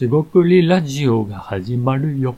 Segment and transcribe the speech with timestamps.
[0.00, 2.34] しごくりラジオが始まるよ。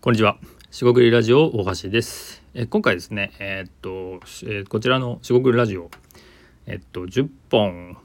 [0.00, 0.38] こんにちは。
[0.70, 2.42] しごくりラジオ大橋です。
[2.54, 3.90] え今回ですね、えーっと、
[4.48, 5.90] えーこちらのしごくりラジオ、
[6.64, 7.98] えっと、10本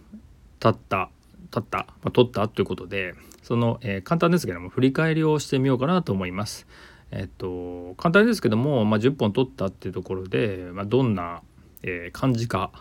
[0.60, 1.10] 経った、
[1.50, 6.68] 経った、まあ、撮ったということで、その、えー簡単ですけども、振り返りをしてみようかなと思います。
[7.12, 11.42] えっと、簡単ですけども、まあ、10本撮ったっていうところで、まあ、どんな、
[11.84, 12.72] えー感じか、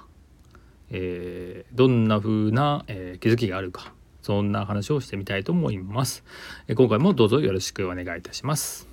[0.91, 6.25] えーどんな風な、えー気づきがあるか、そんな話をしてみたいと思います。
[6.69, 8.89] えー今回もどうぞよろしくお願いいたします。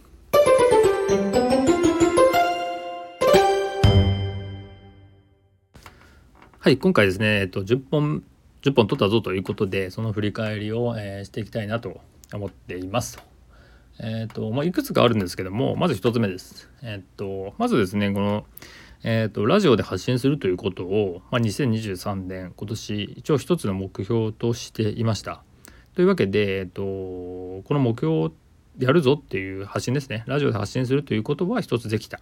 [6.57, 8.23] はい、今回ですね、えっと、10本、
[8.63, 12.01] 10本取ったぞということで、その振り返りを、えーしていきたいなと
[12.34, 13.20] 思っています。
[14.01, 16.70] えっと、まあ、いくつかあるんですけども、まず1つ目です。
[16.81, 18.45] えっと、まずですね、この、
[19.03, 25.41] えっと、ラジオで発信するということを、まあ、2023年、今年、一応一つの目標としていました。
[25.96, 28.32] というわけで、えっと、この目標を
[28.77, 30.23] やるぞっていう発信ですね。
[30.27, 32.20] ラジオで発信するということは一つできた。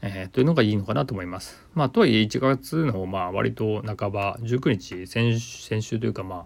[0.00, 1.66] えーというのがいいのかなと思います。
[1.74, 6.44] まあ、とはいえ1月のまあ割と半ば19日先先週というかまあ、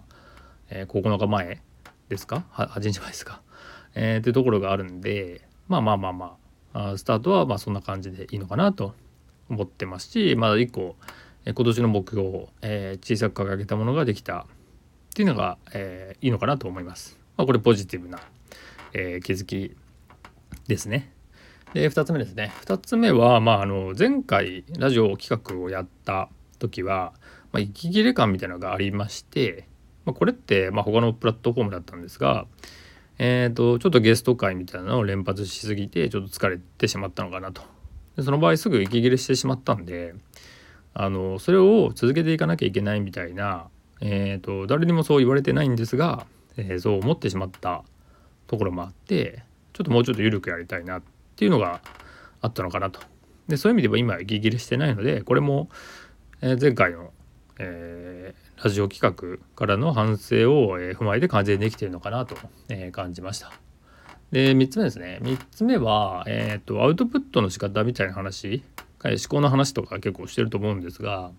[0.69, 1.61] えー9日前
[2.09, 3.41] ですか？8日前ですか、
[3.93, 6.37] えーというところがあるんでまあまあまあま
[6.73, 8.95] あスタートはまあそんな感じでいいのかなと
[9.49, 10.95] 思ってますしまあ1個、
[11.45, 14.45] え今年の目標を、えー小さく掲げたものができたっ
[15.13, 17.17] ていうのが、えーいいのかなと思います。
[17.37, 18.19] まあ、これポジティブな、
[18.93, 19.75] えー気づき
[20.67, 21.13] ですね。
[21.73, 27.13] で2つ目ですね2つ目は、まあ、あの前回ラジオ企画をやった時は、
[27.51, 29.67] まあ、息切れ感みたいなのがありまして、
[30.05, 32.45] まあ、これって、まあ、他のプラットフォームだったんですが、
[33.17, 37.63] えー、とちょっとゲスト会みたいなのを連発しすぎてちょっと疲れてしまったのかなと
[38.15, 40.13] でその場合すぐ息切れしてしまったんで
[40.93, 43.67] あのそれを続けていかなきゃいけないみたいな、
[44.01, 46.25] えー、と誰にもそう言われてないんですが、
[46.57, 47.83] えーそう思ってしまった
[48.47, 49.43] ところもあって
[49.73, 51.03] ちょっともうちょっと緩くやりたいなっ
[51.35, 51.81] ていうのが
[52.41, 52.99] あったのかなと。
[53.47, 55.69] でそういう意味では今息切れしてないのでこれも、
[56.41, 57.11] えー前回の、
[57.59, 62.37] えーラジオ企画からの反省を、え踏まえて完全にできているのかなと、
[62.69, 63.51] え感じました。
[64.33, 65.19] で3つ目ですね。
[65.21, 68.63] 3つ目は、えー、とアウトプットの仕方みたいな話。
[69.03, 71.31] 思考の話とか結構してると思うんですが、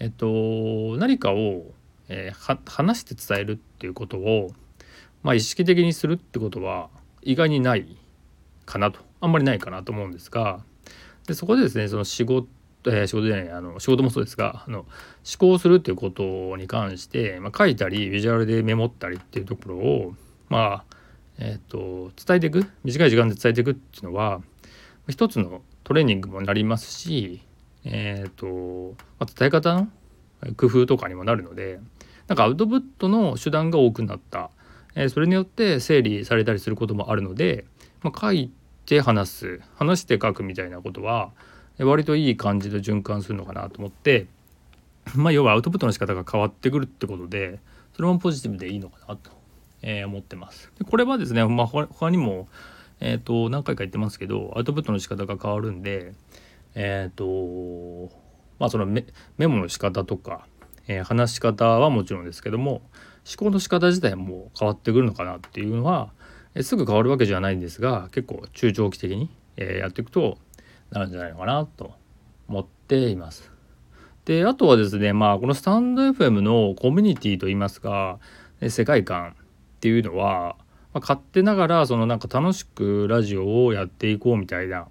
[0.00, 1.66] えっと、何かを、
[2.08, 4.50] えー話して伝えるっていうことを、
[5.22, 6.88] まあ、意識的にするってことは
[7.22, 7.96] 意外にない
[8.66, 8.98] かなと。
[9.20, 10.60] あんまりないかなと思うんですが
[11.28, 12.48] でそこでですねその仕事、
[12.86, 14.88] えー仕事じゃないあの仕事もそうですがあの思
[15.38, 20.14] 考するっていうことに関して、まあ、書いたりビジュアルでメモったりっていうところを
[20.48, 20.94] まあ
[21.38, 24.40] えっ、と伝えていく短い時間で伝えていくっていうのは
[25.08, 27.42] 一つのトレーニングもなりますし
[27.84, 29.88] えっ、と、まあ、伝え方の
[30.56, 31.80] 工夫とかにもなるので
[32.28, 34.50] なんかアウトプットの手段が多くなった、
[34.94, 37.64] えーそれによって整理されたりすることもあるので、
[38.02, 38.50] まあ、書い
[38.86, 41.32] て話す話して書くみたいなことは
[41.78, 44.26] 割といい感じで循環するのかなと思って、
[45.14, 47.58] まあ、要はアウトプットの仕方が変わってくるってことで
[47.94, 49.30] それもポジティブでいいのかなと、
[49.86, 50.72] えー思ってます。
[50.78, 52.48] でこれはですね、まあ、他にも、
[53.00, 56.14] えー、と何回か言ってますけどアウトプットの仕方が変わるんで
[56.74, 58.10] えっ、と
[58.58, 59.04] まあそのメ
[59.46, 60.46] モの仕方とか、
[60.88, 62.82] えー話し方はもちろんですけども
[63.26, 66.10] 思考の仕方自体も変わってくるのかなっていうのは、
[66.54, 70.38] えーすぐ変わるわけじゃないんですが結構中長期的に、えやっていくと
[70.90, 71.92] なるんじゃないのかなと
[72.48, 73.52] 思っています。
[74.24, 78.18] であとはですねまあこのスタンド FM のコミュニティといいますか
[78.66, 79.36] 世界観
[79.84, 80.56] っていうのは、
[80.94, 84.88] まあ、勝手ながらそのなんか楽しくラジオをやっていこうみたいな、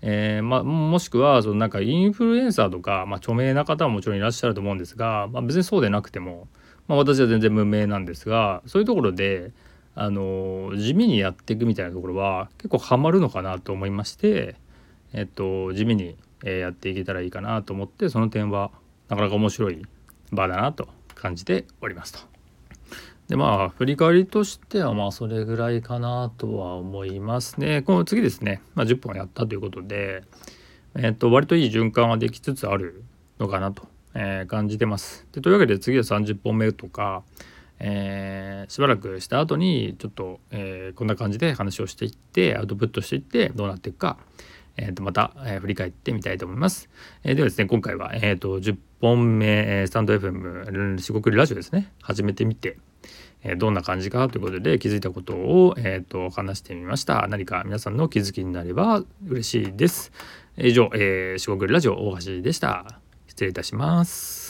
[0.00, 6.46] えーまあ、もしくはそのなんかインフルエンサーとか、まあ、著名な方はもちろんいらっしゃると思うんですが、まあ、別にそうでなくても、
[6.86, 9.50] ま、私は全然無名なんですがそういうところで
[9.96, 14.54] あの地味にやっていくみたいなところは結構ハマるのかなと思いまして、
[15.12, 18.70] えっと、地味にやっていけたらいいかなと思ってその点は
[19.08, 19.84] なかなか面白い
[20.30, 20.86] 場だなと
[21.16, 22.31] 感じておりますと。
[23.28, 27.82] でまあ振り返りとしてはまあそれぐらいかなとは思いますね。
[27.82, 30.24] この次ですね、まあ、10本やったということで、
[30.94, 33.04] えっと割といい循環はできつつある
[33.38, 35.26] のかなと、えー感じてます。
[35.32, 37.22] でというわけで次は30本目とか、
[37.78, 44.18] えーしばらくした後にちょっと、えーこんな感じで話をしていってアウトプットしていってどうなっていくか、
[44.76, 46.90] えーとまた、えー振り返ってみたいと思います。
[47.24, 52.76] えーではですね今回は、えー、と10本目、えースタンド FM 四国ラジオですね始めてみて、
[53.44, 60.12] えーどんな感じかということで気づいたことを、えー、と話してみました何か皆さんの気づきになれば嬉しいです。
[60.56, 63.00] 以上、えー、四国ラジオ大橋でした。
[63.26, 64.41] 失礼いたします。